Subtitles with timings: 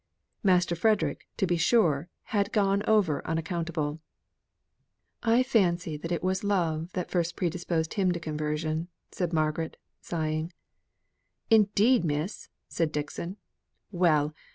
[0.41, 3.99] Master Frederick, to be sure, had gone over unaccountably.
[5.21, 10.53] "I fancy it was love that first predisposed him to conversion," said Margaret, sighing.
[11.51, 13.37] "Indeed, Miss!" said Dixon;
[13.91, 14.33] "well!